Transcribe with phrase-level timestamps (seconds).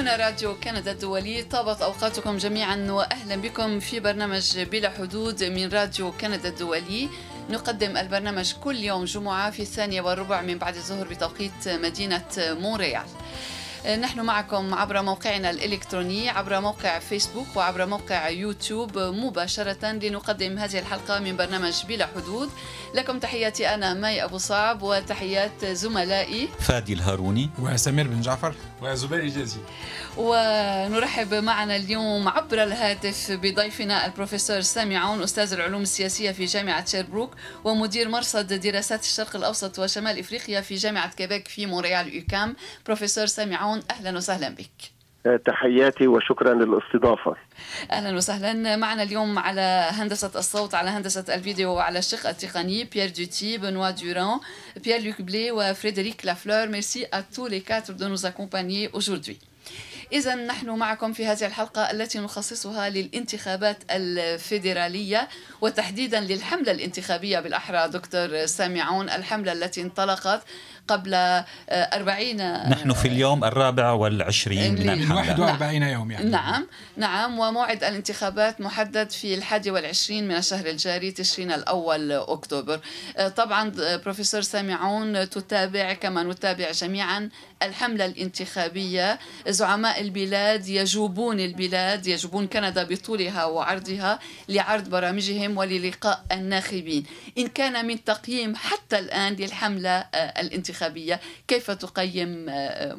[0.00, 1.42] هنا راديو كندا الدولي.
[1.42, 7.08] طابت أوقاتكم جميعا وأهلا بكم في برنامج بلا حدود من راديو كندا الدولي.
[7.50, 13.06] نقدم البرنامج كل يوم جمعة في الثانية والربع من بعد الظهر بتوقيت مدينة مونريال.
[13.86, 21.18] نحن معكم عبر موقعنا الإلكتروني عبر موقع فيسبوك وعبر موقع يوتيوب مباشرة لنقدم هذه الحلقة
[21.18, 22.50] من برنامج بلا حدود.
[22.94, 26.48] لكم تحياتي أنا مي أبو صعب وتحيات زملائي.
[26.60, 27.50] فادي الهاروني.
[27.58, 28.54] وسمير بن جعفر.
[28.82, 29.60] وزبير جازي
[30.16, 37.34] ونرحب معنا اليوم عبر الهاتف بضيفنا البروفيسور سامي عون أستاذ العلوم السياسية في جامعة شيربروك
[37.64, 42.56] ومدير مرصد دراسات الشرق الأوسط وشمال إفريقيا في جامعة كيبيك في مونريال UQAM
[42.86, 45.00] بروفيسور سامي عون أهلا وسهلا بك.
[45.46, 47.36] تحياتي وشكرا للاستضافة.
[47.90, 48.76] أهلا وسهلا.
[48.76, 54.40] معنا اليوم على هندسة الصوت على هندسة الفيديو وعلى الشق التقني بيير دوتي بنوا دوران
[54.76, 59.36] بيير لوك بلي وفريدريك لافلور merci à tous les quatre de nous accompagner aujourd'hui.
[60.12, 65.28] إذا نحن معكم في هذه الحلقة التي نخصصها للانتخابات الفيدرالية
[65.60, 69.10] وتحديدا للحملة الانتخابية بالأحرى دكتور سامي عون.
[69.10, 70.42] الحملة التي انطلقت
[70.88, 76.30] قبل أربعين نحن في اليوم الرابع والعشرين من الحملة 41 يوم يعني.
[76.30, 77.38] نعم نعم.
[77.38, 82.80] وموعد الانتخابات محدد في الحادي والعشرين من الشهر الجاري تشرين الأول أكتوبر.
[83.36, 83.72] طبعا
[84.04, 87.28] بروفيسور سامي عون تتابع كما نتابع جميعا
[87.62, 89.18] الحملة الانتخابية.
[89.48, 97.04] زعماء البلاد يجوبون البلاد يجوبون كندا بطولها وعرضها لعرض برامجهم وللقاء الناخبين.
[97.38, 100.79] إن كان من تقييم حتى الآن للحملة الانتخابية.
[101.48, 102.28] كيف تقيم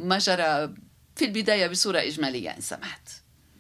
[0.08, 0.74] ما جرى
[1.16, 3.10] في البداية بصورة إجمالية إن سمحت؟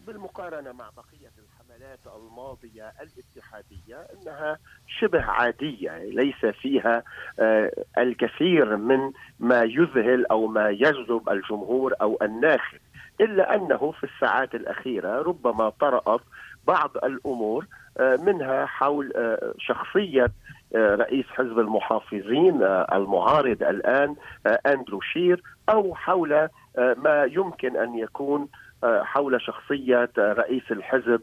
[0.07, 4.57] بالمقارنة مع بقية الحملات الماضية الاتحادية أنها
[4.99, 7.03] شبه عادية ليس فيها
[7.97, 12.79] الكثير من ما يذهل أو ما يجذب الجمهور أو الناخب
[13.21, 16.21] إلا أنه في الساعات الأخيرة ربما طرأت
[16.67, 17.67] بعض الأمور
[17.99, 20.31] منها حول شخصية
[20.75, 24.15] رئيس حزب المحافظين المعارض الآن
[24.65, 28.47] أندرو شير أو حول ما يمكن أن يكون
[28.83, 31.21] حول شخصية رئيس الحزب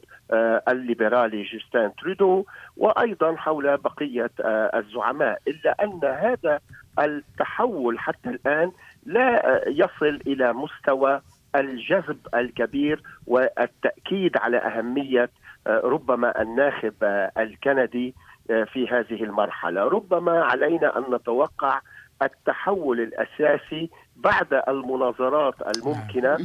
[0.69, 2.45] الليبرالي جوستين ترودو
[2.77, 4.31] وأيضا حول بقية
[4.75, 5.39] الزعماء.
[5.49, 6.61] إلا أن هذا
[6.99, 8.73] التحول حتى الآن
[9.07, 11.21] لا يصل إلى مستوى
[11.57, 15.31] الجذب الكبير والتأكيد على أهمية
[15.67, 16.95] ربما الناخب
[17.39, 18.15] الكندي
[18.49, 19.85] في هذه المرحلة.
[19.89, 21.81] ربما علينا أن نتوقع
[22.23, 26.37] التحول الأساسي بعد المناظرات الممكنة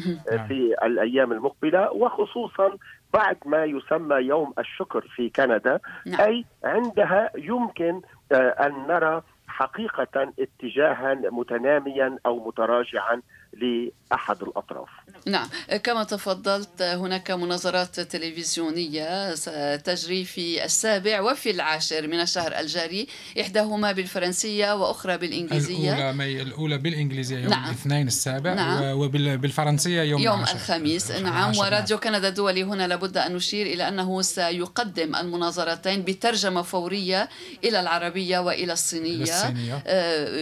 [0.47, 2.77] في الأيام المقبلة وخصوصا
[3.13, 5.79] بعد ما يسمى يوم الشكر في كندا
[6.19, 13.21] أي عندها يمكن أن نرى حقيقة اتجاها متناميا أو متراجعا
[13.53, 14.89] لأحد الأطراف.
[15.25, 15.47] نعم
[15.83, 23.07] كما تفضلت هناك مناظرات تلفزيونية ستجري في السابع وفي العاشر من الشهر الجاري
[23.41, 27.65] إحداهما بالفرنسية وأخرى بالإنجليزية الأولى مي الأولى بالإنجليزية يوم نعم.
[27.65, 28.97] الاثنين السابع نعم.
[28.99, 30.55] وبالفرنسية يوم يوم العاشر.
[30.55, 37.29] الخميس نعم وراديو كندا الدولي هنا لابد أن نشير إلى أنه سيقدم المناظرتين بترجمة فورية
[37.63, 39.83] إلى العربية وإلى الصينية, الصينية.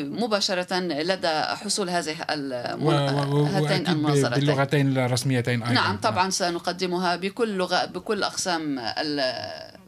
[0.03, 5.73] مباشرة لدى حصول هذه هاتين المناظرتين باللغتين الرسميتين أيضا.
[5.73, 8.79] نعم طبعا سنقدمها بكل لغة بكل أقسام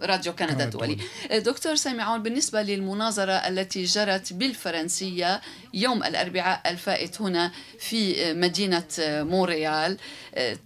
[0.04, 0.98] راديو كندا الدولي
[1.32, 5.42] دكتور سامي عون بالنسبة للمناظرة التي جرت بالفرنسية
[5.74, 9.98] يوم الأربعاء الفائت هنا في مدينة مونريال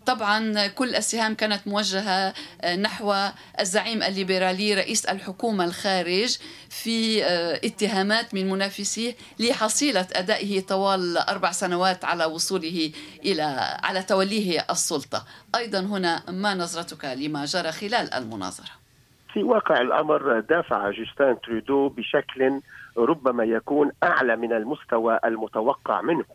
[0.05, 2.33] طبعا كل السهام كانت موجهة
[2.75, 3.15] نحو
[3.59, 6.37] الزعيم الليبرالي رئيس الحكومة الخارج
[6.69, 7.25] في
[7.65, 12.91] اتهامات من منافسيه لحصيلة أدائه طوال أربع سنوات على وصوله
[13.25, 13.43] إلى
[13.83, 15.25] على توليه السلطة.
[15.55, 18.86] أيضا هنا ما نظرتك لما جرى خلال المناظرة.
[19.33, 22.61] في واقع الأمر دافع جوستين ترودو بشكل
[22.97, 26.25] ربما يكون أعلى من المستوى المتوقع منه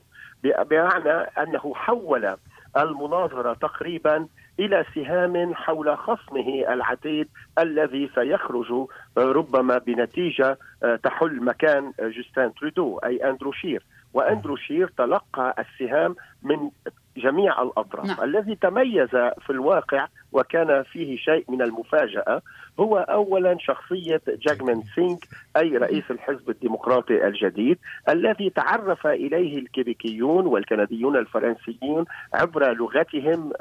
[0.44, 2.36] بمعنى أنه حول
[2.76, 4.26] المناظرة تقريبا
[4.60, 7.28] إلى سهام حول خصمه العتيد
[7.58, 8.86] الذي سيخرج
[9.18, 10.58] ربما بنتيجة
[11.02, 13.82] تحل مكان جوستين ترودو أي أندرو شير
[14.14, 16.70] وأندرو شير تلقى السهام من
[17.16, 18.22] جميع الأطراف نعم.
[18.22, 19.08] الذي تميز
[19.40, 22.42] في الواقع وكان فيه شيء من المفاجأة
[22.80, 25.16] هو اولا شخصية جاجميت سينغ
[25.56, 27.78] أي رئيس الحزب الديمقراطي الجديد
[28.08, 32.04] الذي تعرف إليه الكيبيكيون والكنديون الفرنسيون
[32.34, 33.52] عبر لغتهم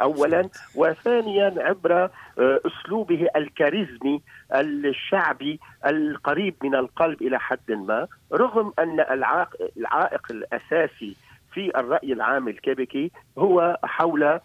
[0.00, 4.20] اولا وثانيا عبر أسلوبه الكاريزمي
[4.54, 11.16] الشعبي القريب من القلب إلى حد ما رغم أن العائق الأساسي
[11.52, 14.40] في الرأي العام الكيبيكي هو حول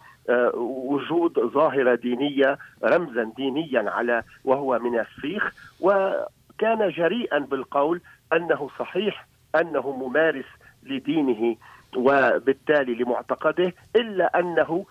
[0.54, 8.00] وجود ظاهرة دينية رمزا دينيا على وهو من السيخ وكان جريئا بالقول
[8.32, 9.26] أنه صحيح
[9.60, 10.46] أنه ممارس
[10.82, 11.56] لدينه
[11.96, 14.84] وبالتالي لمعتقده إلا أنه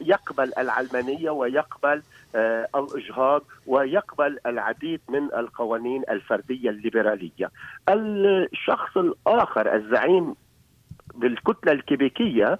[0.00, 2.02] يقبل العلمانية ويقبل
[2.36, 7.50] آه، الإجهاض ويقبل العديد من القوانين الفردية الليبرالية.
[7.88, 10.34] الشخص الآخر الزعيم
[11.14, 12.58] بالكتلة الكيبيكية آه،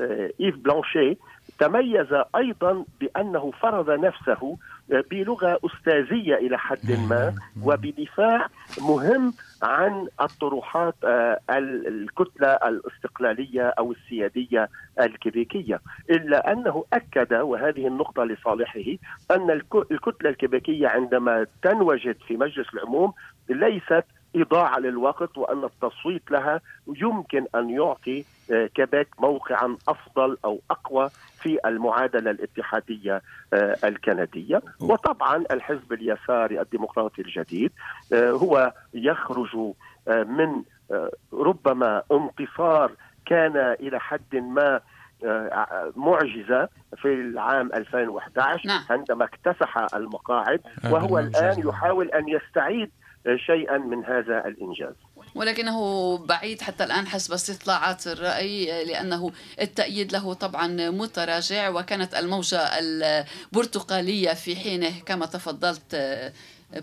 [0.00, 1.16] آه، إيف بلانشيه
[1.58, 2.06] تميز
[2.36, 4.56] أيضا بأنه فرض نفسه
[4.88, 8.48] بلغة أستاذية إلى حد ما وبدفاع
[8.80, 14.68] مهم عن الطروحات آه، الكتلة الاستقلالية أو السيادية
[15.00, 15.80] الكيبيكية.
[16.10, 18.96] إلا أنه أكد وهذه النقطة لصالحه
[19.30, 19.50] أن
[19.90, 23.12] الكتلة الكيبيكية عندما تنوجد في مجلس العموم
[23.48, 24.04] ليست
[24.36, 31.10] إضاعة للوقت وأن التصويت لها يمكن أن يعطي آه، كيبيك موقعا أفضل أو أقوى
[31.42, 34.62] في المعادلة الاتحادية آه، الكندية.
[34.80, 37.72] وطبعا الحزب اليساري الديمقراطي الجديد
[38.12, 39.56] آه، هو يخرج
[40.08, 40.62] من
[41.32, 42.92] ربما انتصار
[43.26, 44.80] كان إلى حد ما
[45.96, 48.80] معجزة في العام 2011 نعم.
[48.90, 52.90] عندما اكتسح المقاعد وهو الآن يحاول أن يستعيد
[53.46, 54.94] شيئا من هذا الإنجاز.
[55.34, 64.32] ولكنه بعيد حتى الآن حسب استطلاعات الرأي لأنه التأييد له طبعا متراجع وكانت الموجة البرتقالية
[64.32, 65.96] في حينه كما تفضلت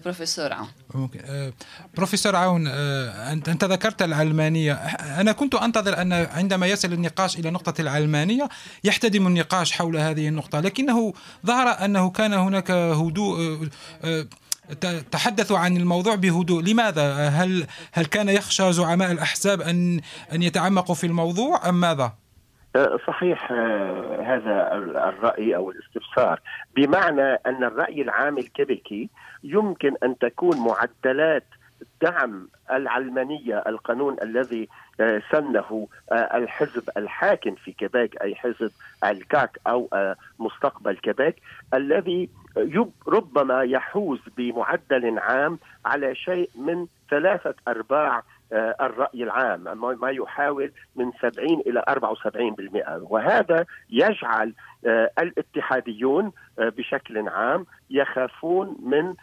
[0.03, 0.67] بروفيسور عون.
[0.95, 1.53] أه
[1.97, 4.73] بروفيسور عون أه انت ذكرت العلمانية.
[5.19, 8.49] أنا كنت أنتظر أن عندما يصل النقاش إلى نقطة العلمانية
[8.83, 11.13] يحتدم النقاش حول هذه النقطة لكنه
[11.45, 13.67] ظهر أنه كان هناك هدوء
[15.11, 16.63] تحدثوا عن الموضوع بهدوء.
[16.63, 20.01] لماذا؟ هل هل كان يخشى زعماء الأحزاب أن
[20.33, 22.13] أن يتعمقوا في الموضوع أم ماذا؟
[22.75, 24.75] أه، صحيح أه، هذا
[25.09, 26.39] الرأي أو الاستفسار.
[26.75, 29.09] بمعنى أن الرأي العام الكيبيكي
[29.43, 31.43] يمكن أن تكون معدلات
[32.01, 34.67] دعم العلمانية القانون الذي
[34.99, 38.71] أه، سنه الحزب الحاكم في كيبيك أي حزب
[39.03, 39.89] الكاك أو
[40.39, 41.35] مستقبل كيبيك
[41.73, 42.29] الذي
[43.07, 48.23] ربما يحوز بمعدل عام على شيء من ثلاثة أرباع
[48.53, 54.53] آه، الرأي العام ما يحاول من 70 إلى 74% وهذا يجعل
[54.85, 59.13] آه، الاتحاديون آه، بشكل عام يخافون من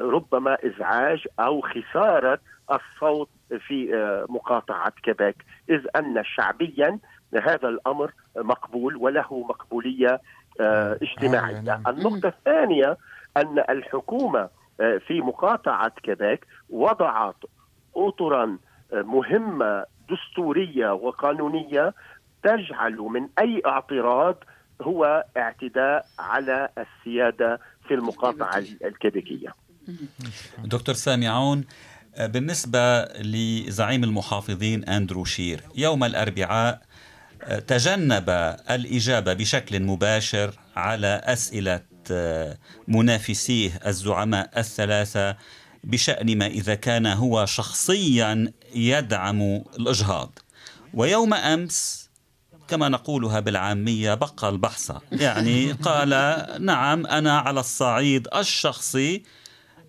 [0.00, 2.38] ربما إزعاج أو خسارة
[2.72, 3.28] الصوت
[3.66, 3.88] في
[4.28, 5.36] مقاطعة كيبيك
[5.70, 6.98] إذ أن شعبيا
[7.34, 10.20] هذا الأمر مقبول وله مقبولية
[10.60, 11.60] اجتماعية.
[11.60, 11.82] نعم.
[11.88, 12.96] النقطة الثانية
[13.36, 14.48] أن الحكومة
[14.80, 17.36] آه، في مقاطعة كيبيك وضعت
[17.96, 18.58] أطرا
[18.92, 21.94] آه، مهمة دستورية وقانونية
[22.42, 24.36] تجعل من أي اعتراض
[24.82, 29.54] هو اعتداء على السيادة في المقاطعة الكيبيكية
[30.64, 31.64] دكتور سامي عون
[32.20, 36.82] بالنسبة لزعيم المحافظين أندرو شير يوم الأربعاء
[37.66, 38.30] تجنب
[38.70, 41.80] الإجابة بشكل مباشر على أسئلة
[42.10, 42.58] آه،
[42.88, 45.36] منافسيه الزعماء الثلاثة
[45.84, 49.42] بشأن ما إذا كان هو شخصيا يدعم
[49.78, 50.38] الإجهاض.
[50.94, 52.10] ويوم أمس
[52.68, 56.10] كما نقولها بالعامية بقى البحصة يعني قال
[56.64, 59.22] نعم أنا على الصعيد الشخصي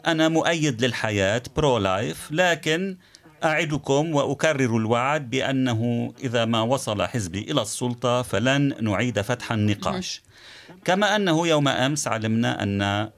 [0.05, 2.97] أنا مؤيد للحياة pro-life لكن
[3.45, 10.21] أعدكم وأكرر الوعد بأنه إذا ما وصل حزبي إلى السلطة فلن نعيد فتح النقاش.
[10.85, 13.09] كما أنه يوم أمس علمنا أن آه،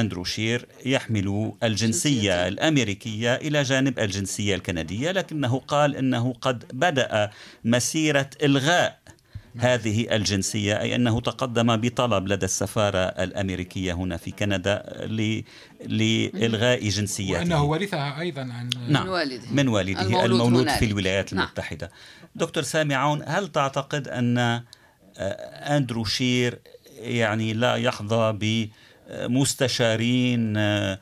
[0.00, 7.30] أندرو شير يحمل الجنسية الأمريكية إلى جانب الجنسية الكندية لكنه قال أنه قد بدأ
[7.64, 8.98] مسيرة إلغاء
[9.58, 14.82] هذه الجنسية أي أنه تقدم بطلب لدى السفارة الأمريكية هنا في كندا
[15.86, 19.50] لإلغاء جنسيته وأنه ورثها أيضا عن نعم من والده.
[19.50, 21.44] من والده المولود, المولود في الولايات نعم.
[21.44, 21.90] المتحدة.
[22.34, 24.62] دكتور سامي عون هل تعتقد أن آه،
[25.76, 26.58] أندرو شير
[26.98, 28.38] يعني لا يحظى
[29.08, 30.98] بمستشارين آه،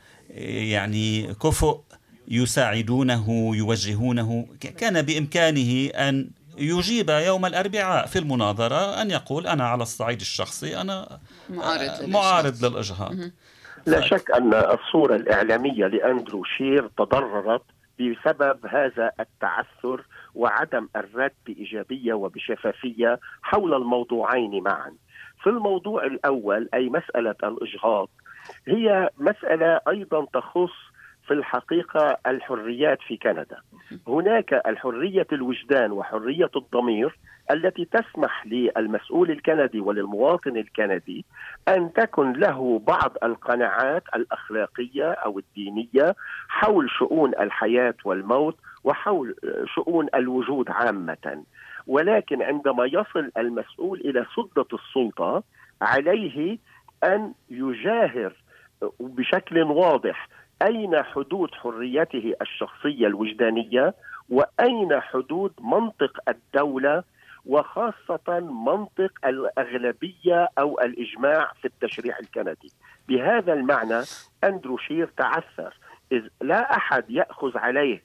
[0.70, 1.80] يعني كفؤ
[2.28, 10.20] يساعدونه يوجهونه؟ كان بإمكانه أن يجيب يوم الأربعاء في المناظرة أن يقول أنا على الصعيد
[10.20, 11.18] الشخصي أنا
[11.50, 13.14] معارض, معارض للإجهاض.
[13.86, 17.62] لا شك أن الصورة الإعلامية لأندرو شير تضررت
[18.00, 24.92] بسبب هذا التعثر وعدم الرد بإيجابية وبشفافية حول الموضوعين معا.
[25.42, 28.08] في الموضوع الأول أي مسألة الإجهاض
[28.68, 30.72] هي مسألة أيضا تخص
[31.26, 33.56] في الحقيقة الحريات في كندا.
[34.08, 37.18] هناك الحرية الوجدان وحرية الضمير
[37.50, 41.24] التي تسمح للمسؤول الكندي وللمواطن الكندي
[41.68, 46.14] أن تكن له بعض القناعات الأخلاقية أو الدينية
[46.48, 49.34] حول شؤون الحياة والموت وحول
[49.74, 51.44] شؤون الوجود عامة
[51.86, 55.42] ولكن عندما يصل المسؤول إلى سده السلطة
[55.82, 56.58] عليه
[57.04, 58.32] أن يجاهر
[59.00, 60.28] بشكل واضح
[60.62, 63.94] أين حدود حريته الشخصية الوجدانية
[64.28, 67.04] وأين حدود منطق الدولة
[67.46, 72.72] وخاصة منطق الأغلبية أو الإجماع في التشريع الكندي.
[73.08, 74.00] بهذا المعنى
[74.44, 75.74] أندرو شير تعثر
[76.12, 78.02] إذ لا أحد يأخذ عليه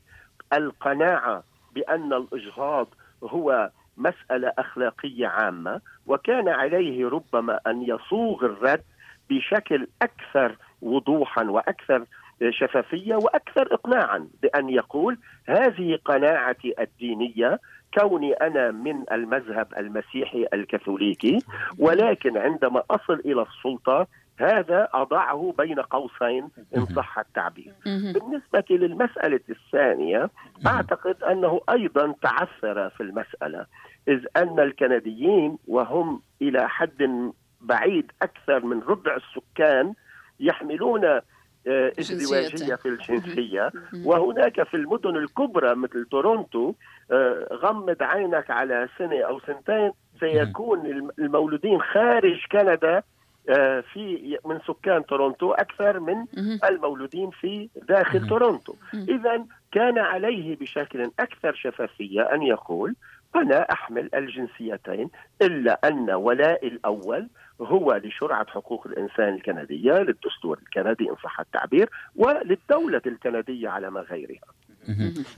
[0.53, 1.43] القناعة
[1.75, 2.87] بأن الإجهاض
[3.23, 8.83] هو مسألة أخلاقية عامة وكان عليه ربما أن يصوغ الرد
[9.29, 12.05] بشكل أكثر وضوحا وأكثر
[12.49, 17.59] شفافية وأكثر اقناعا بأن يقول هذه قناعتي الدينية
[17.99, 21.39] كوني أنا من المذهب المسيحي الكاثوليكي
[21.79, 27.73] ولكن عندما أصل إلى السلطة هذا أضعه بين قوسين إن صح التعبير.
[27.85, 30.29] بالنسبة للمسألة الثانية
[30.67, 33.65] أعتقد أنه أيضا تعثر في المسألة
[34.07, 37.31] إذ أن الكنديين وهم إلى حد
[37.61, 39.93] بعيد أكثر من ربع السكان
[40.39, 41.19] يحملون
[41.67, 43.71] ازدواجيه في الجنسية.
[44.05, 46.73] وهناك في المدن الكبرى مثل تورونتو
[47.11, 53.03] آه، غمض عينك على سنة أو سنتين سيكون المولودين خارج كندا
[53.49, 56.25] آه، في من سكان تورونتو أكثر من
[56.69, 58.73] المولودين في داخل تورونتو.
[58.93, 62.95] اذا كان عليه بشكل أكثر شفافية أن يقول
[63.35, 65.09] أنا أحمل الجنسيتين
[65.41, 67.27] إلا أن ولائي الأول
[67.61, 74.41] هو لشرعة حقوق الإنسان الكندية للدستور الكندي ان صح التعبير وللدولة الكندية على ما غيرها.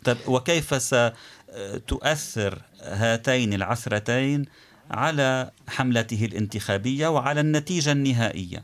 [0.05, 4.45] طيب وكيف ستؤثر هاتين العثرتين
[4.91, 8.63] على حملته الانتخابية وعلى النتيجة النهائية؟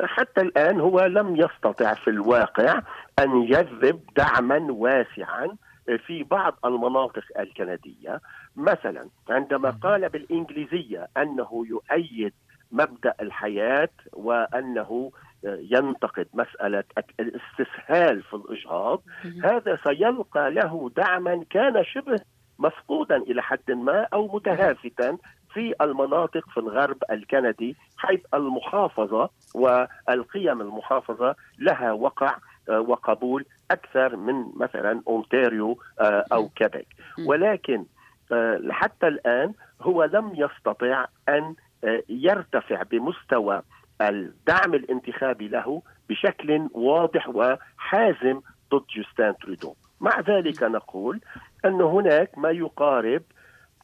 [0.00, 2.82] حتى الآن هو لم يستطع في الواقع
[3.18, 5.56] أن يجذب دعما واسعا
[5.96, 8.20] في بعض المناطق الكندية.
[8.56, 12.32] مثلا عندما قال بالإنجليزية أنه يؤيد
[12.72, 15.10] مبدأ الحياة وأنه
[15.44, 16.84] ينتقد مسألة
[17.20, 19.02] الاستسهال في الإجهاض
[19.44, 22.20] هذا سيلقى له دعما كان شبه
[22.58, 25.18] مفقودا إلى حد ما أو متهافتا
[25.54, 32.36] في المناطق في الغرب الكندي حيث المحافظة والقيم المحافظة لها وقع
[32.68, 36.86] وقبول أكثر من مثلا أونتاريو آه، أو كيبك
[37.26, 37.84] ولكن
[38.32, 43.62] آه، حتى الآن هو لم يستطع أن آه، يرتفع بمستوى
[44.00, 48.40] الدعم الانتخابي له بشكل واضح وحازم
[48.74, 49.74] ضد جوستان ترودو.
[50.00, 51.20] مع ذلك نقول
[51.64, 53.22] أن هناك ما يقارب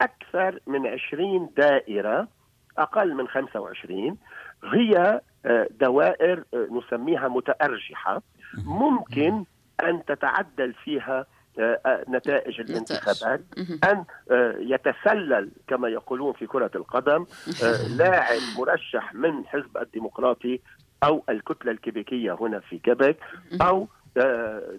[0.00, 2.28] أكثر من 20 دائرة
[2.78, 4.16] أقل من 25
[4.64, 5.20] هي
[5.80, 8.22] دوائر نسميها متأرجحة.
[8.64, 9.44] ممكن
[9.82, 11.26] أن تتعدل فيها
[11.58, 13.40] آه، آه، نتائج الانتخابات.
[13.84, 17.26] أن آه، يتسلل كما يقولون في كرة القدم
[17.98, 20.60] لاعب مرشح من حزب الديمقراطي
[21.04, 23.16] أو الكتلة الكيبيكيه هنا في كيبك
[23.62, 23.88] أو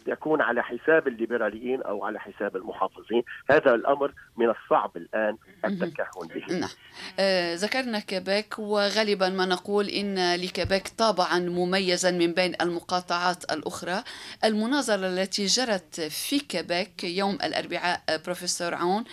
[0.07, 6.53] يكون على حساب الليبراليين أو على حساب المحافظين، هذا الأمر من الصعب الآن التكهن به.
[6.59, 6.69] نعم.
[7.19, 14.03] آه ذكرنا كيبيك وغالبا ما نقول إن لكيبيك طابعا مميزا من بين المقاطعات الأخرى.
[14.43, 19.03] المناظرة التي جرت في كيبيك يوم الأربعاء بروفيسور عون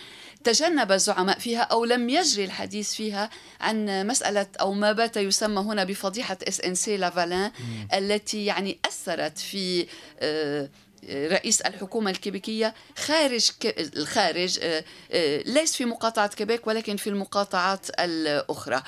[0.45, 5.85] تجنب الزعماء فيها أو لم يجري الحديث فيها عن مسألة أو ما بات يسمى هنا
[5.85, 7.51] بفضيحة SNC لافالين
[7.95, 9.87] التي يعني أثرت في
[10.21, 10.69] آه
[11.11, 12.75] رئيس الحكومة الكيبيكية
[13.07, 13.51] خارج
[13.97, 18.83] الخارج آه، آه، ليس في مقاطعة كيبيك ولكن في المقاطعات الأخرى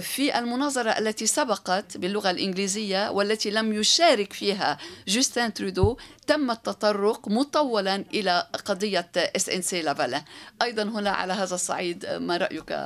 [0.00, 7.96] في المناظرة التي سبقت باللغة الإنجليزية والتي لم يشارك فيها جوستين ترودو تم التطرق مطولا
[8.14, 10.20] إلى قضية SNC لافالان
[10.62, 12.76] أيضا هنا على هذا الصعيد ما رأيك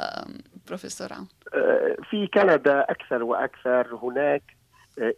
[0.66, 4.42] بروفيسور عون؟ آه، في كندا أكثر وأكثر هناك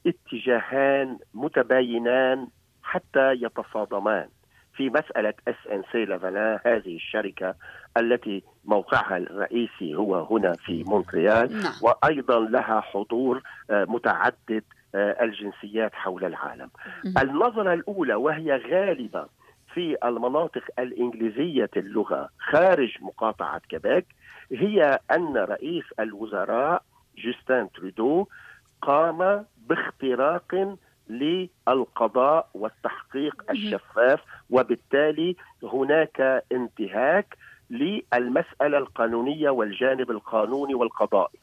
[0.06, 2.48] اتجاهان متباينان
[2.88, 4.28] حتى يتصادمان
[4.76, 7.54] في مسألة SNC لافالان هذه الشركة
[7.96, 11.72] التي موقعها الرئيسي هو هنا في مونتريال نعم.
[11.82, 14.62] وأيضا لها حضور آه، متعدد
[14.94, 16.70] آه، الجنسيات حول العالم
[17.22, 19.26] النظرة الأولى وهي غالبة
[19.74, 24.06] في المناطق الإنجليزية اللغة خارج مقاطعة كيبيك
[24.52, 26.82] هي أن رئيس الوزراء
[27.18, 28.26] جوستين ترودو
[28.82, 30.76] قام باختراق
[31.08, 37.36] للقضاء والتحقيق الشفاف وبالتالي هناك انتهاك
[37.70, 41.38] للمسألة القانونية والجانب القانوني والقضائي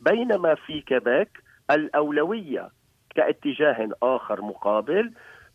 [0.00, 2.68] بينما في كيبيك الأولوية
[3.14, 5.12] كاتجاه آخر مقابل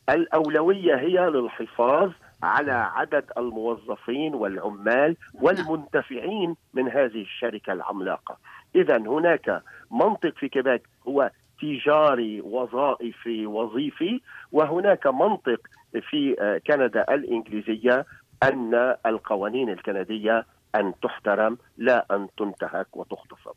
[0.09, 2.11] الأولوية هي للحفاظ
[2.43, 8.37] على عدد الموظفين والعمال والمنتفعين من هذه الشركة العملاقة.
[8.75, 11.31] اذا هناك منطق في كيبيك هو
[11.63, 15.59] تجاري وظائفي وظيفي وهناك منطق
[16.09, 16.35] في
[16.67, 18.05] كندا الإنجليزية
[18.43, 23.55] أن القوانين الكندية أن تحترم لا أن تنتهك وتغتصب.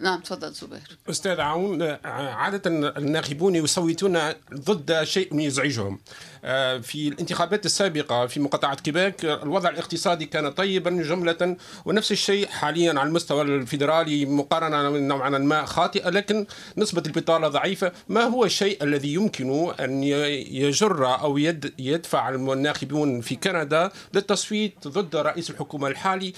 [0.00, 0.98] نعم تفضل زبير.
[1.10, 2.62] أستاذ عون عادة
[2.98, 4.18] الناخبون يصوتون
[4.54, 5.98] ضد شيء يزعجهم.
[6.44, 12.90] آه، في الانتخابات السابقة في مقاطعة كيباك الوضع الاقتصادي كان طيبا جملة ونفس الشيء حاليا
[12.90, 17.92] على المستوى الفيدرالي مقارنة نوعا ما خاطئة لكن نسبة البطالة ضعيفة.
[18.08, 25.16] ما هو الشيء الذي يمكن أن يجر أو يد يدفع الناخبون في كندا للتصويت ضد
[25.16, 26.32] رئيس الحكومة الحالي؟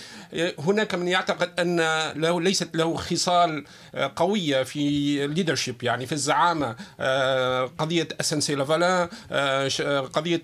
[0.59, 1.77] هناك من يعتقد أن
[2.21, 3.65] له ليست له خصال اتصال
[3.95, 10.43] آه، قوية في الليدرشيب يعني في الزعامة آه، قضية اسنسي لافالا آه، قضية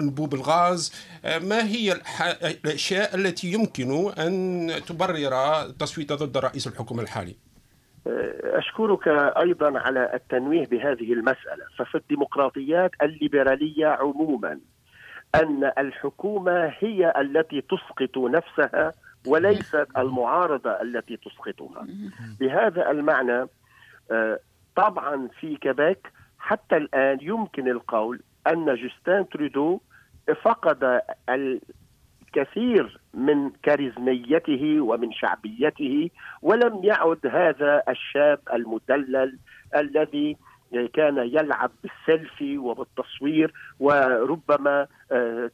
[0.00, 0.92] انبوب الغاز
[1.24, 2.00] ما هي
[2.42, 7.36] الأشياء التي يمكن أن تبرر التصويت ضد رئيس الحكومة الحالي؟
[8.44, 9.08] أشكرك
[9.38, 14.60] أيضا على التنويه بهذه المسألة ففي الديمقراطيات الليبرالية عموما
[15.34, 18.92] أن الحكومة هي التي تسقط نفسها
[19.26, 21.86] وليست المعارضة التي تسقطها.
[22.40, 23.46] بهذا المعنى
[24.10, 24.38] آه،
[24.76, 29.80] طبعا في كيبيك حتى الآن يمكن القول أن جوستين ترودو
[30.42, 36.10] فقد الكثير من كاريزميته ومن شعبيته
[36.42, 39.38] ولم يعد هذا الشاب المدلل
[39.76, 40.36] الذي
[40.94, 45.50] كان يلعب بالسيلفي وبالتصوير وربما آه،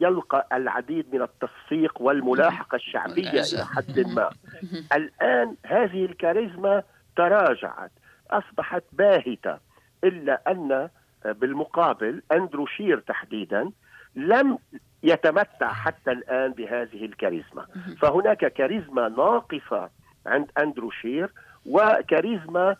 [0.00, 4.30] يلقى العديد من التصفيق والملاحقة الشعبية إلى حد ما.
[4.96, 6.82] الآن هذه الكاريزما
[7.16, 7.90] تراجعت
[8.30, 9.58] أصبحت باهتة
[10.04, 10.88] إلا أن
[11.24, 13.70] بالمقابل أندرو شير تحديدا
[14.16, 14.58] لم
[15.02, 17.66] يتمتع حتى الآن بهذه الكاريزما.
[18.00, 19.90] فهناك كاريزما ناقصة
[20.26, 21.32] عند أندرو شير
[21.66, 22.76] وكاريزما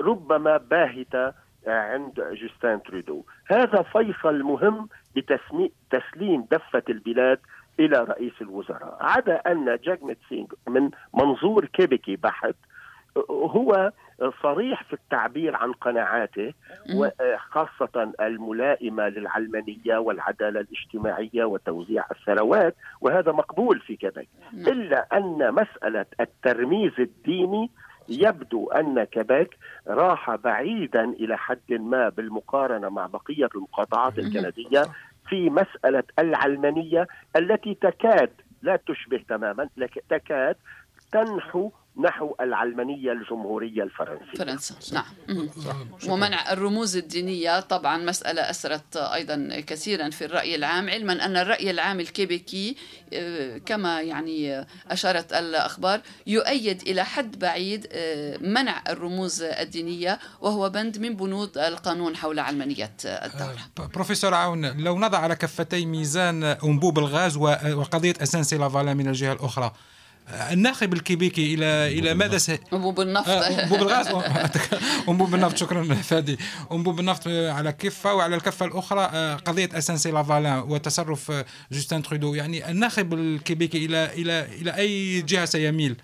[0.00, 1.32] ربما باهتة
[1.66, 3.24] عند جوستين ترودو.
[3.46, 7.38] هذا فيصل مهم بتسليم دفة البلاد
[7.80, 8.98] إلى رئيس الوزراء.
[9.00, 12.54] عدا أن جاجميت سينغ من منظور كيبيكي بحت
[13.30, 13.92] هو
[14.42, 16.52] صريح في التعبير عن قناعاته
[16.96, 26.92] وخاصة الملائمة للعلمانية والعدالة الاجتماعية وتوزيع الثروات وهذا مقبول في كيبيك إلا أن مسألة الترميز
[26.98, 27.70] الديني
[28.08, 34.82] يبدو أن كيبيك راح بعيدا إلى حد ما بالمقارنة مع بقية المقاطعات الكندية
[35.28, 38.30] في مسألة العلمانية التي تكاد
[38.62, 40.56] لا تشبه تماما لكن تكاد
[41.12, 44.32] تنحو نحو العلمانية الجمهورية الفرنسية.
[44.38, 45.48] فرنسا نعم.
[46.08, 52.00] ومنع الرموز الدينية طبعا مسألة أثرت أيضا كثيرا في الرأي العام علما أن الرأي العام
[52.00, 52.76] الكيبيكي
[53.12, 60.98] آه، كما يعني أشارت الأخبار يؤيد إلى حد بعيد آه، منع الرموز الدينية وهو بند
[60.98, 63.60] من بنود القانون حول علمانية الدولة.
[63.80, 69.32] آه، بروفيسور عون لو نضع على كفتي ميزان أنبوب الغاز وقضية SNC لافالان من الجهة
[69.32, 69.72] الأخرى
[70.52, 72.50] الناخب الكيبيكي إلى إلى ماذا س...
[72.72, 73.28] انبوب النفط.
[73.28, 74.08] آه، انبوب الغاز.
[75.08, 75.56] انبوب النفط.
[75.56, 76.38] شكرا فادي.
[76.72, 82.34] انبوب النفط على كفة وعلى الكفة الأخرى آه، قضية SNC لافالان وتصرف جوستين ترودو.
[82.34, 85.96] يعني الناخب الكيبيكي إلى إلى إلى أي جهة سيميل؟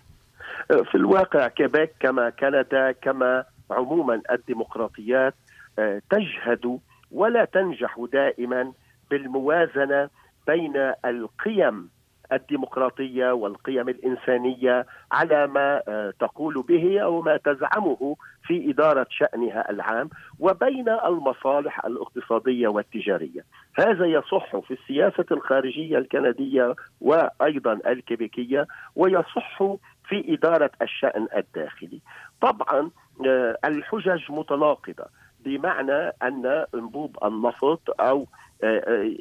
[0.68, 5.34] في الواقع كيبيك كما كندا كما عموما الديمقراطيات
[5.78, 6.78] آه، تجهد
[7.12, 8.72] ولا تنجح دائما
[9.10, 10.10] بالموازنة
[10.46, 10.72] بين
[11.04, 11.88] القيم
[12.32, 20.10] الديمقراطية والقيم الإنسانية على ما آه، تقول به أو ما تزعمه في إدارة شأنها العام
[20.38, 23.44] وبين المصالح الاقتصادية والتجارية.
[23.78, 29.62] هذا يصح في السياسة الخارجية الكندية وأيضا الكيبيكيه ويصح
[30.08, 32.00] في إدارة الشأن الداخلي.
[32.40, 32.90] طبعا
[33.26, 35.04] آه، الحجج متناقضة
[35.44, 38.26] بمعنى أن انبوب النفط أو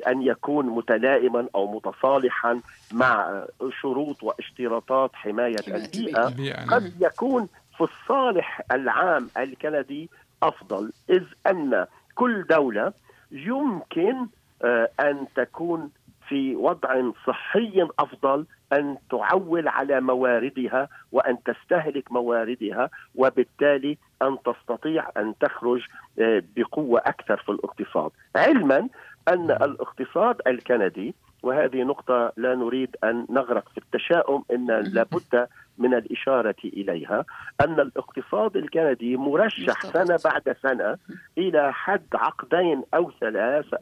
[0.08, 2.62] أن يكون متلائما أو متصالحا
[2.94, 3.44] مع
[3.82, 6.70] شروط واشتراطات حماية البيئة نعم.
[6.70, 7.48] قد يكون
[7.78, 10.10] في الصالح العام الكندي
[10.44, 12.94] أفضل إذ أن كل دولة
[13.32, 14.28] يمكن
[14.64, 15.90] آه، أن تكون
[16.30, 25.34] في وضع صحي أفضل أن تعول على مواردها وأن تستهلك مواردها وبالتالي أن تستطيع أن
[25.40, 25.82] تخرج
[26.20, 28.90] آه، بقوة أكثر في الاقتصاد علما
[29.28, 36.56] أن الاقتصاد الكندي وهذه نقطة لا نريد أن نغرق في التشاؤم إن لابد من الإشارة
[36.64, 37.26] إليها
[37.62, 40.98] أن الاقتصاد الكندي مرشح سنة بعد سنة
[41.38, 43.78] إلى حد عقدين أو ثلاثة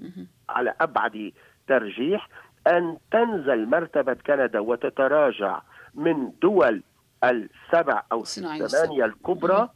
[0.50, 1.32] على أبعد
[1.68, 2.30] ترجيح
[2.68, 5.62] أن تنزل مرتبة كندا وتتراجع
[5.96, 6.84] من دول
[7.24, 9.70] السبع أو الثمانية الكبرى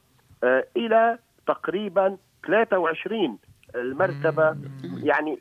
[0.43, 3.38] آه، إلى تقريبا 23
[3.75, 4.58] المرتبة.
[5.03, 5.39] يعني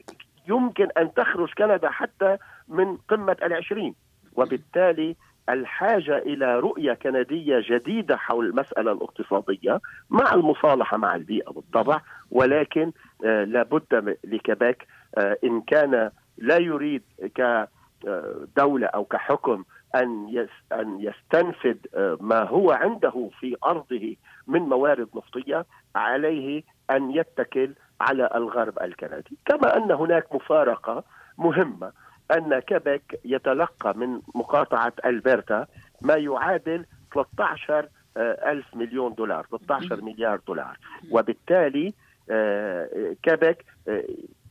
[0.48, 2.36] يمكن أن تخرج كندا حتى
[2.68, 3.94] من قمة العشرين.
[4.36, 5.16] وبالتالي
[5.48, 12.00] الحاجة إلى رؤية كندية جديدة حول المسألة الاقتصادية مع المصالحة مع البيئة بالطبع.
[12.30, 12.92] ولكن
[13.24, 14.86] آه لابد لكباك
[15.18, 17.02] آه إن كان لا يريد
[17.34, 19.64] كدولة أو كحكم
[19.94, 27.74] أن أن يستنفذ آه، ما هو عنده في أرضه من موارد نفطية عليه أن يتكل
[28.00, 31.04] على الغرب الكندي كما أن هناك مفارقة
[31.38, 31.92] مهمة
[32.36, 35.66] أن كيبك يتلقى من مقاطعة ألبرتا
[36.02, 36.84] ما يعادل
[37.14, 40.78] 13 آه، ألف مليون دولار 13 مليار دولار.
[41.10, 41.94] وبالتالي
[42.30, 44.04] آه، كيبك آه،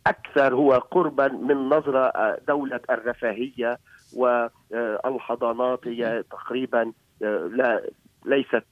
[0.07, 3.79] أكثر هو قربا من نظرة دولة الرفاهية
[4.13, 7.81] والحضانات هي تقريبا لا
[8.25, 8.65] ليست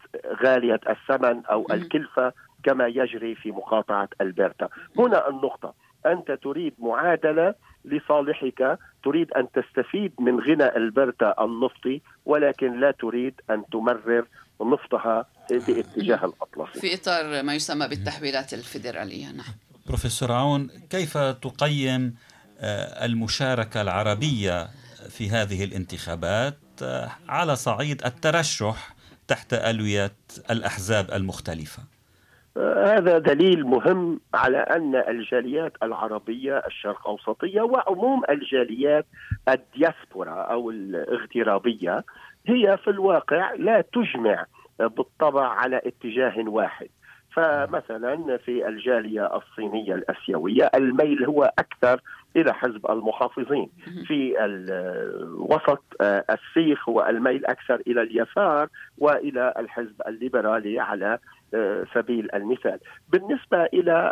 [0.43, 2.33] غالية الثمن أو الكلفة.
[2.65, 4.69] كما يجري في مقاطعة ألبرتا.
[4.99, 5.73] هنا النقطة.
[6.05, 13.63] أنت تريد معادلة لصالحك تريد أن تستفيد من غنى ألبرتا النفطي ولكن لا تريد أن
[13.71, 14.27] تمرر
[14.61, 16.79] نفطها باتجاه الأطلسي.
[16.79, 19.31] في إطار ما يسمى بالتحويلات الفيدرالية.
[19.31, 19.55] نعم.
[19.87, 22.15] بروفيسور عون كيف تقيم
[22.59, 24.69] آه، المشاركة العربية
[25.09, 28.95] في هذه الانتخابات آه، على صعيد الترشح
[29.27, 30.11] تحت ألوية
[30.51, 31.94] الأحزاب المختلفة؟
[32.57, 39.05] هذا دليل مهم على أن الجاليات العربية الشرق اوسطيه وعموم الجاليات
[39.49, 42.03] الدياسبورا أو الاغترابية
[42.47, 44.45] هي في الواقع لا تجمع
[44.79, 46.87] بالطبع على اتجاه واحد.
[47.35, 52.01] فمثلا في الجالية الصينية الأسيوية الميل هو أكثر
[52.35, 53.69] إلى حزب المحافظين.
[54.07, 58.67] في الوسط آه، السيخ هو الميل أكثر إلى اليسار
[58.97, 61.19] وإلى الحزب الليبرالي على
[61.53, 62.79] آه، سبيل المثال.
[63.09, 64.11] بالنسبة إلى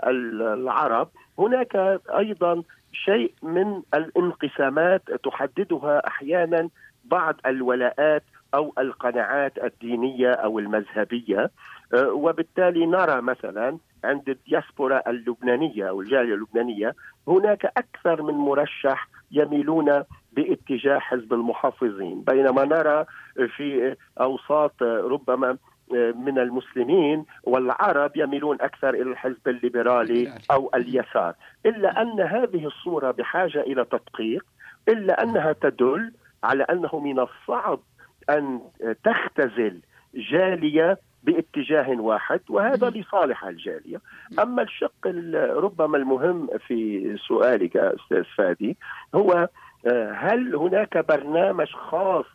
[0.54, 1.10] العرب
[1.40, 1.76] هناك
[2.18, 6.70] أيضا شيء من الانقسامات تحددها أحيانا
[7.06, 11.52] بعض الولاءات أو القناعات الدينية أو المذهبية.
[11.94, 16.96] آه، وبالتالي نرى مثلا عند الدياسبورا اللبنانية أو الجالية اللبنانية
[17.28, 22.22] هناك أكثر من مرشح يميلون باتجاه حزب المحافظين.
[22.22, 23.06] بينما نرى
[23.48, 25.58] في أوساط ربما
[26.16, 31.34] من المسلمين والعرب يميلون أكثر إلى الحزب الليبرالي أو اليسار،
[31.66, 34.46] إلا أن هذه الصورة بحاجة إلى تدقيق
[34.88, 36.12] إلا أنها تدل
[36.44, 37.80] على أنه من الصعب
[38.30, 38.62] أن
[39.04, 39.80] تختزل
[40.16, 44.02] جالية باتجاه واحد وهذا لصالح الجالية.
[44.40, 48.78] أما الشق ربما المهم في سؤالك أستاذ فادي
[49.16, 49.50] هو
[49.88, 52.26] آه، هل هناك برنامج خاص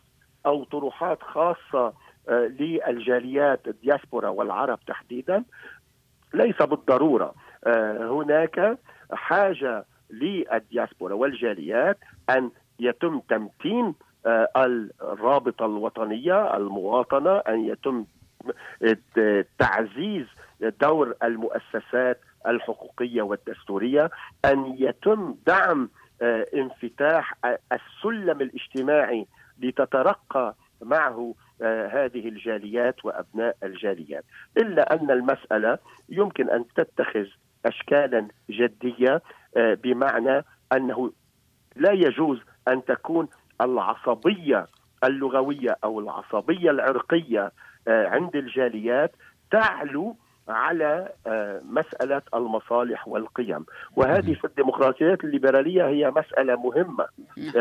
[0.45, 1.93] أو طروحات خاصة
[2.29, 5.43] آه، للجاليات الدياسبورا والعرب تحديدا؟
[6.33, 7.33] ليس بالضرورة.
[7.63, 8.77] آه، هناك
[9.13, 11.97] حاجة للدياسبورا والجاليات
[12.29, 13.93] أن يتم تمتين
[15.01, 18.05] الرابطة الوطنية المواطنة أن يتم
[19.59, 20.25] تعزيز
[20.81, 24.09] دور المؤسسات الحقوقية والدستورية
[24.45, 25.89] أن يتم دعم
[26.53, 29.27] انفتاح السلم الاجتماعي
[29.59, 34.23] لتترقى معه آه، هذه الجاليات وأبناء الجاليات.
[34.57, 35.77] إلا أن المسألة
[36.09, 37.25] يمكن أن تتخذ
[37.65, 39.21] اشكالا جدية
[39.57, 41.11] آه، بمعنى أنه
[41.75, 43.27] لا يجوز أن تكون
[43.61, 44.67] العصبية
[45.03, 47.51] اللغوية أو العصبية العرقية آه،
[47.89, 49.11] عند الجاليات
[49.51, 50.15] تعلو
[50.47, 51.09] على
[51.63, 53.65] مسألة المصالح والقيم.
[53.95, 57.05] وهذه في الديمقراطيات الليبرالية هي مسألة مهمة.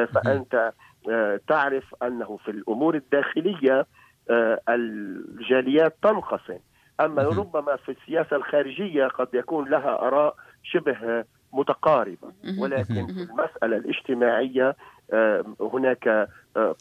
[0.06, 0.72] فأنت
[1.10, 3.86] آه، تعرف أنه في الأمور الداخلية
[4.30, 6.58] آه، الجاليات تنقسم.
[7.00, 12.32] أما ربما في السياسة الخارجية قد يكون لها آراء شبه متقاربة.
[12.58, 14.76] ولكن في المسألة الاجتماعية
[15.12, 16.28] آه، هناك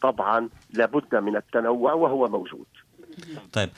[0.02, 2.66] طبعا لابد من التنوع وهو موجود.
[3.52, 3.70] طيب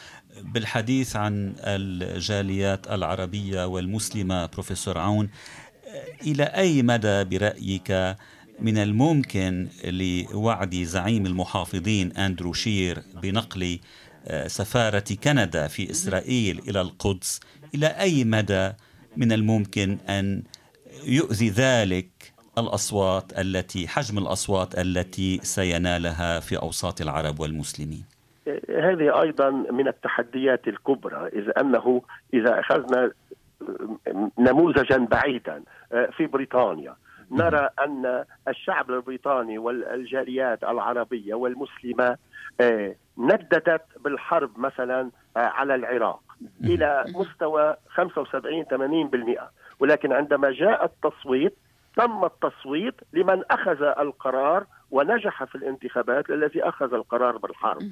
[0.43, 5.31] بالحديث عن الجاليات العربية والمسلمة بروفيسور عون
[6.23, 8.17] إلى أي مدى برأيك
[8.61, 13.79] من الممكن لوعد زعيم المحافظين أندرو شير بنقل
[14.27, 17.41] آه، سفارة كندا في إسرائيل إلى القدس؟
[17.75, 18.73] إلى أي مدى
[19.17, 20.43] من الممكن أن
[21.05, 28.05] يؤذي ذلك الأصوات التي حجم الأصوات التي سينالها في أوساط العرب والمسلمين؟
[28.69, 32.03] هذه أيضا من التحديات الكبرى إذ أنه
[32.35, 33.11] إذا أخذنا
[34.39, 36.97] نموذجا بعيدا آه، في بريطانيا.
[37.31, 42.17] نرى أن الشعب البريطاني والجاليات العربية والمسلمة
[42.61, 46.21] آه، نددت بالحرب مثلا آه، على العراق
[46.65, 49.51] إلى مستوى 75 80%
[49.81, 51.57] ولكن عندما جاء التصويت
[51.97, 57.83] تم التصويت لمن أخذ القرار ونجح في الانتخابات الذي أخذ القرار بالحرب.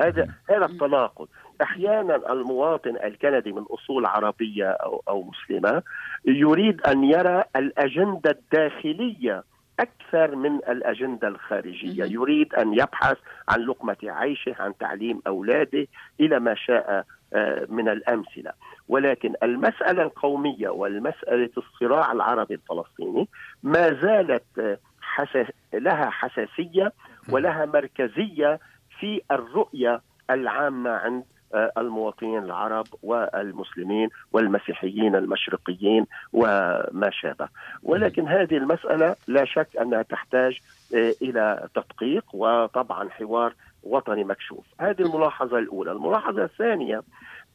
[0.00, 1.28] هذا هذا التناقض.
[1.62, 5.82] أحيانا المواطن الكندي من أصول عربية أو أو مسلمة
[6.24, 9.44] يريد أن يرى الأجندة الداخلية
[9.80, 13.16] أكثر من الأجندة الخارجية، يريد أن يبحث
[13.48, 15.86] عن لقمة عيشه، عن تعليم أولاده
[16.20, 18.52] إلى ما شاء آه، من الأمثلة،
[18.88, 23.28] ولكن المسألة القومية والمسألة الصراع العربي الفلسطيني
[23.62, 26.92] ما زالت آه، حساس لها حساسية
[27.28, 28.60] ولها مركزية
[29.00, 37.48] في الرؤية العامة عند آه، المواطنين العرب والمسلمين والمسيحيين المشرقيين وما شابه.
[37.82, 40.58] ولكن هذه المسألة لا شك أنها تحتاج
[40.94, 44.64] آه، إلى تدقيق وطبعا حوار وطني مكشوف.
[44.80, 45.92] هذه الملاحظة الأولى.
[45.92, 47.02] الملاحظة الثانية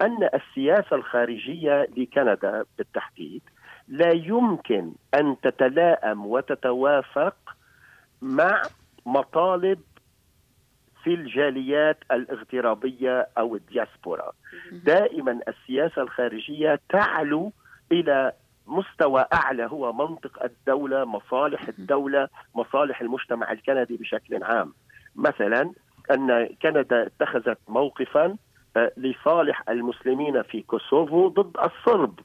[0.02, 3.42] أن السياسة الخارجية لكندا بالتحديد
[3.88, 7.36] لا يمكن أن تتلائم وتتوافق
[8.22, 8.62] مع
[9.06, 9.80] مطالب
[11.04, 14.32] في الجاليات الاغترابية أو الدياسبورا.
[14.72, 17.52] دائما السياسة الخارجية تعلو
[17.92, 18.32] إلى
[18.68, 24.74] مستوى أعلى هو منطق الدولة مصالح الدولة مصالح المجتمع الكندي بشكل عام.
[25.16, 25.72] مثلا
[26.12, 28.36] أن كندا اتخذت موقفا
[28.78, 32.20] آه، لصالح المسلمين في كوسوفو ضد الصرب.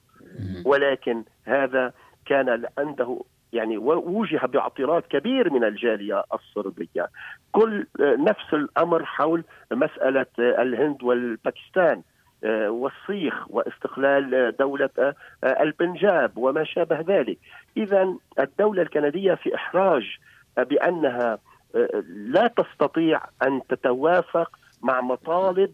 [0.65, 1.93] ولكن هذا
[2.27, 3.21] كان عنده
[3.57, 7.09] يعني وجه باعتراض كبير من الجالية الصربية.
[7.53, 12.03] كل نفس الأمر حول مسألة الهند والباكستان
[12.45, 15.15] آه، والصيخ واستقلال دولة آه،
[15.45, 17.39] البنجاب وما شابه ذلك.
[17.77, 20.19] إذا الدولة الكندية في إحراج
[20.57, 21.39] بأنها
[21.77, 24.51] آه، لا تستطيع أن تتوافق
[24.83, 25.73] مع مطالب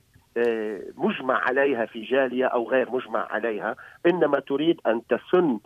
[0.97, 5.59] مجمع عليها في جالية أو غير مجمع عليها إنما تريد أن تسن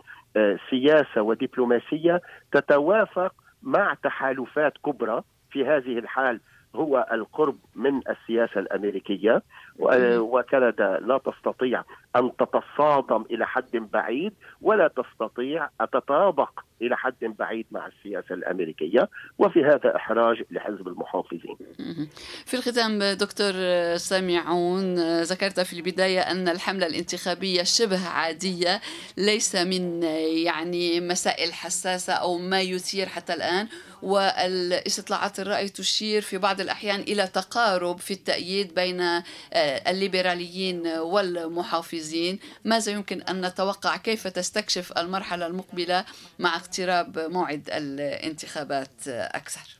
[0.69, 2.21] سياسة ودبلوماسية
[2.51, 6.39] تتوافق مع تحالفات كبرى في هذه الحال
[6.75, 9.43] هو القرب من السياسة الأمريكية
[9.79, 11.83] وكندا لا تستطيع
[12.15, 16.49] أن تتصادم إلى حد بعيد ولا تستطيع أن تتطابق
[16.81, 21.57] إلى حد بعيد مع السياسة الأمريكية وفي هذا إحراج لحزب المحافظين.
[22.45, 23.51] في الختام دكتور
[23.97, 28.81] سامعون ذكرت في البداية أن الحملة الانتخابية شبه عادية
[29.17, 30.03] ليس من
[30.43, 33.67] يعني مسائل حساسة أو ما يثير حتى الآن.
[34.01, 39.23] والاستطلاعات الرأي تشير في بعض الأحيان إلى تقارب في التأييد بين آه،
[39.87, 42.39] الليبراليين والمحافظين.
[42.65, 46.05] ماذا يمكن أن نتوقع؟ كيف تستكشف المرحلة المقبلة
[46.39, 49.77] مع اقتراب موعد الانتخابات أكثر؟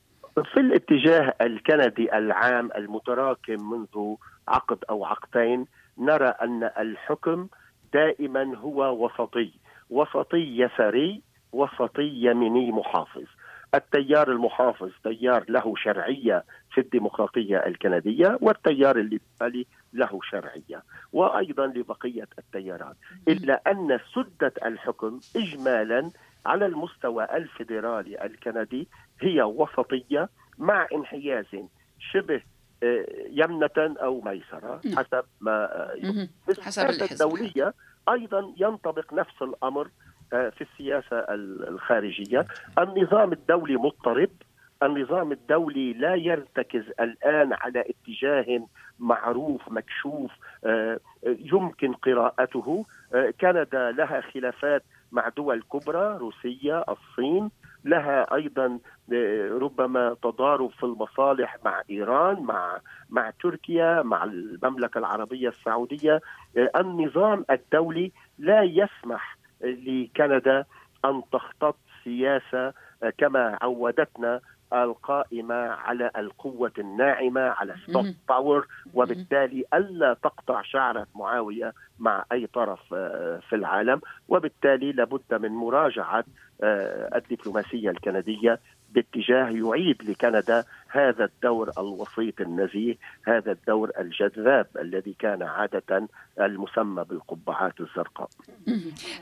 [0.54, 4.16] في الاتجاه الكندي العام المتراكم منذ
[4.48, 5.66] عقد أو عقدين
[5.98, 7.48] نرى أن الحكم
[7.94, 9.52] دائما هو وسطي.
[9.90, 13.26] وسطي يساري وسطي يميني محافظ.
[13.76, 22.96] التيار المحافظ تيار له شرعية في الديمقراطية الكندية والتيار الليبرالي له شرعية وأيضا لبقية التيارات.
[23.28, 26.12] إلا أن سدة الحكم اجمالا
[26.46, 28.88] على المستوى الفيدرالي الكندي
[29.22, 31.46] هي وسطية مع انحياز
[32.00, 32.42] شبه
[32.84, 34.98] آه، يمنة أو ميسرة نعم.
[34.98, 35.70] حسب ما
[36.62, 37.74] حسب الدولية
[38.10, 39.90] أيضا ينطبق نفس الأمر آه،
[40.30, 41.20] في السياسة
[41.68, 42.46] الخارجية.
[42.80, 44.30] النظام الدولي مضطرب.
[44.84, 48.68] النظام الدولي لا يرتكز الآن على اتجاه
[49.00, 50.32] معروف مكشوف
[50.66, 52.86] آه، يمكن قراءته.
[53.42, 57.50] كندا لها خلافات مع دول كبرى روسيا الصين.
[57.86, 58.80] لها أيضا
[59.14, 66.22] آه، ربما تضارب في المصالح مع إيران مع مع تركيا مع المملكة العربية السعودية.
[66.58, 70.66] آه، النظام الدولي لا يسمح لكندا
[71.06, 74.42] أن تختط سياسة آه، كما عودتنا
[74.74, 82.94] القائمة على القوة الناعمة على soft power وبالتالي ألا تقطع شعرة معاوية مع أي طرف
[82.94, 84.02] آه، في العالم.
[84.28, 86.24] وبالتالي لابد من مراجعة
[86.64, 88.60] آه، الدبلوماسية الكندية
[88.92, 92.98] باتجاه يعيد لكندا هذا الدور الوسيط النزيه،
[93.28, 96.08] هذا الدور الجذاب الذي كان عادة
[96.40, 98.30] المسمى بالقبعات الزرقاء.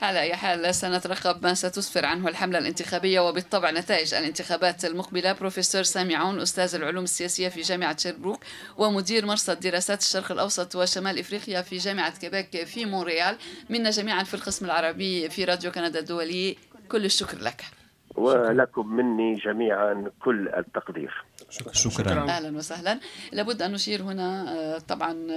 [0.01, 6.15] على أي حال سنترقب ما ستسفر عنه الحملة الانتخابية وبالطبع نتائج الانتخابات المقبلة بروفيسور سامي
[6.15, 8.39] عون أستاذ العلوم السياسية في جامعة شيربروك
[8.78, 13.38] ومدير مرصد دراسات الشرق الأوسط وشمال إفريقيا في جامعة كيبيك في مونتريال
[13.69, 16.58] منا جميعا في القسم العربي في راديو كندا الدولي
[16.89, 17.74] كل الشكر لك.
[18.15, 21.23] ولكم مني جميعا كل التقدير.
[21.49, 22.30] شكرا, شكرا.
[22.30, 22.99] أهلا وسهلا.
[23.32, 25.28] لابد أن نشير هنا آه، طبعا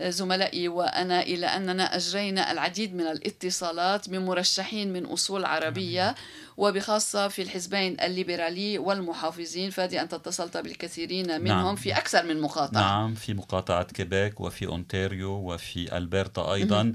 [0.00, 6.14] آه، زملائي وأنا إلى أننا أجرينا العديد من الاتصالات بمرشحين من أصول عربية
[6.56, 9.70] وبخاصة في الحزبين الليبرالي والمحافظين.
[9.70, 11.76] فادي انت اتصلت بالكثيرين منهم نعم.
[11.76, 12.80] في أكثر من مقاطعة.
[12.80, 16.94] نعم في مقاطعة كيبيك وفي أونتاريو وفي ألبرتا أيضا.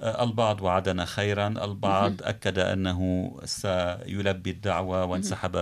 [0.00, 1.48] البعض وعدنا خيرا.
[1.48, 5.52] البعض أكد أنه سيلبي الدعوة وانسحب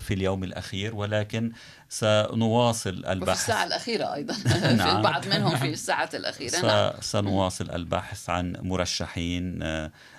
[0.00, 1.52] في اليوم الأخير ولكن
[1.88, 3.22] سنواصل البحث.
[3.22, 4.34] وفي الساعة الأخيرة أيضا.
[4.76, 4.90] نعم.
[4.90, 6.66] في البعض منهم في الساعة الأخيرة.
[6.66, 6.92] نعم.
[7.00, 9.58] سنواصل البحث عن مرشحين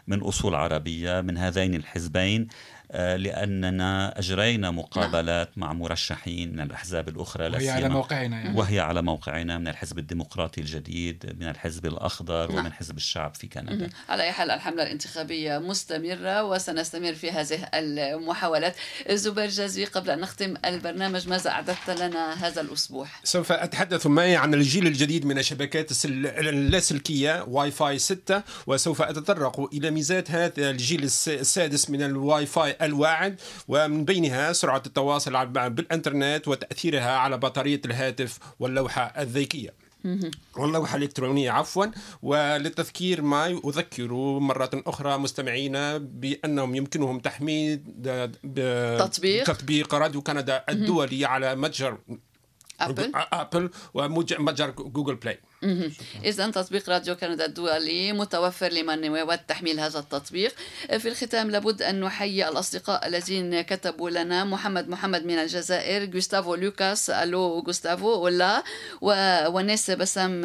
[0.08, 2.48] من أصول عربية من هذين الحزبين.
[2.92, 8.58] آه، لأننا أجرينا مقابلات مع مرشحين من الأحزاب الأخرى وهي على موقعنا يعني.
[8.58, 12.60] وهي على موقعنا من الحزب الديمقراطي الجديد من الحزب الأخضر نعم.
[12.60, 18.76] ومن حزب الشعب في كندا على أي حال الحملة الانتخابية مستمرة وسنستمر في هذه المحاولات
[19.10, 24.54] زبير جازي قبل أن نختم البرنامج ماذا أعددت لنا هذا الأسبوع؟ سوف أتحدث معي عن
[24.54, 31.90] الجيل الجديد من الشبكات اللاسلكية واي فاي 6 وسوف أتطرق إلى ميزات هذا الجيل السادس
[31.90, 39.74] من الواي فاي الواعد ومن بينها سرعة التواصل بالإنترنت وتأثيرها على بطارية الهاتف واللوحة الذكية.
[40.56, 41.86] واللوحة الإلكترونية عفوا.
[42.22, 47.84] وللتذكير معي أذكر مرة أخرى مستمعينا بأنهم يمكنهم تحميل
[49.00, 49.44] تطبيق.
[49.44, 51.98] تطبيق راديو كندا الدولي على متجر
[52.82, 53.12] أبل.
[53.16, 55.40] أبل ومتجر جوجل بلاي.
[56.26, 60.54] إذا تطبيق راديو كندا الدولي متوفر لمن يود تحميل هذا التطبيق.
[60.98, 64.44] في الختام لابد أن نحيي الأصدقاء الذين كتبوا لنا.
[64.44, 68.64] محمد محمد من الجزائر جوستافو لوكاس ألو جوستافو ولا
[69.48, 70.42] وناس بسام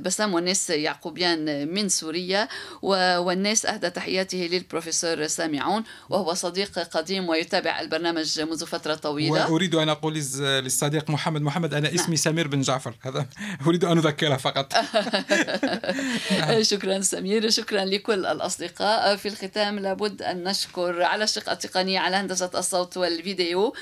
[0.00, 2.48] بسام وناس يعقوبيان من سوريا.
[2.82, 5.84] والناس أهدى تحياته للبروفيسور سامعون.
[6.08, 9.52] وهو صديق قديم ويتابع البرنامج منذ فترة طويلة.
[9.52, 12.16] وأريد أن أقول للصديق محمد محمد أنا اسمي نعم.
[12.16, 12.94] سمير بن جعفر.
[13.00, 13.26] هذا
[13.66, 14.65] أريد أن أذكره فقط.
[14.70, 19.16] فقط شكرا سمير شكرا لكل الأصدقاء.
[19.16, 23.74] في الختام لابد أن نشكر على الشق التقني على هندسة الصوت والفيديو.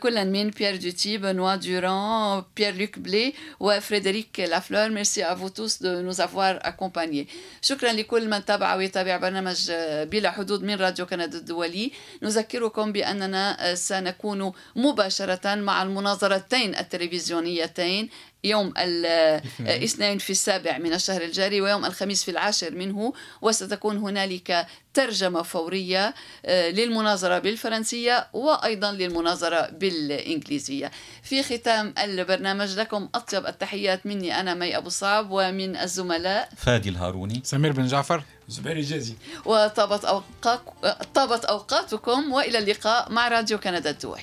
[0.00, 5.82] كلا من بيير دوتي بنوا دوران بيير لوك بلي وفريدريك لافلور merci à vous tous
[5.82, 7.26] de nous avoir accompagnés.
[7.62, 9.72] شكرا لكل من تابع ويتابع برنامج
[10.04, 11.92] بلا حدود من راديو كندا الدولي.
[12.22, 18.08] نذكركم بأننا سنكون مباشرة مع المناظرتين التلفزيونيتين.
[18.46, 20.18] يوم الاثنين.
[20.18, 26.14] في السابع من الشهر الجاري ويوم الخميس في العاشر منه وستكون هنالك ترجمة فورية
[26.46, 30.90] آه، للمناظرة بالفرنسية وأيضا للمناظرة بالإنجليزية.
[31.22, 34.06] في ختام البرنامج لكم أطيب التحيات.
[34.06, 37.40] مني أنا مي أبو صعب ومن الزملاء فادي الهاروني.
[37.44, 38.22] سمير بن جعفر.
[38.48, 39.14] زبير الجازي.
[39.44, 40.60] وطابت أوقات
[41.14, 44.22] طابت أوقاتكم وإلى اللقاء مع راديو كندا الدولي